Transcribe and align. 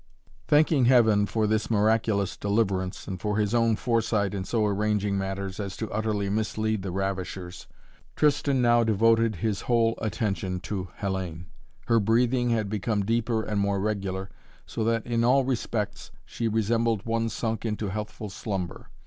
Thanking 0.47 0.85
Heaven 0.85 1.27
for 1.27 1.45
this 1.45 1.69
miraculous 1.69 2.35
deliverance, 2.35 3.07
and 3.07 3.21
for 3.21 3.37
his 3.37 3.53
own 3.53 3.75
foresight 3.75 4.33
in 4.33 4.43
so 4.45 4.65
arranging 4.65 5.15
matters 5.15 5.59
as 5.59 5.77
to 5.77 5.91
utterly 5.91 6.27
mislead 6.27 6.81
the 6.81 6.89
ravishers, 6.89 7.67
Tristan 8.15 8.63
now 8.63 8.83
devoted 8.83 9.35
his 9.35 9.61
whole 9.61 9.93
attention 10.01 10.59
to 10.61 10.87
Hellayne. 11.01 11.45
Her 11.85 11.99
breathing 11.99 12.49
had 12.49 12.67
become 12.67 13.05
deeper 13.05 13.43
and 13.43 13.61
more 13.61 13.79
regular, 13.79 14.31
so 14.65 14.83
that 14.85 15.05
in 15.05 15.23
all 15.23 15.43
respects 15.43 16.09
she 16.25 16.47
resembled 16.47 17.05
one 17.05 17.29
sunk 17.29 17.63
into 17.63 17.89
healthful 17.89 18.31
slumber. 18.31 18.89